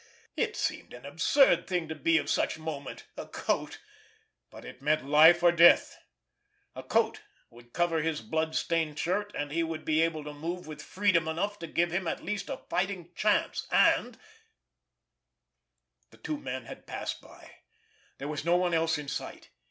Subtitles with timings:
[0.35, 3.77] It seemed an absurd thing to be of such moment—a coat!
[4.49, 5.99] But it meant life or death.
[6.75, 10.65] A coat would cover his blood stained shirt, and he would be able to move
[10.65, 14.17] with freedom enough to give him at least a fighting chance, and——
[16.09, 17.57] The two men had passed by;
[18.17, 19.49] there was no one else in sight.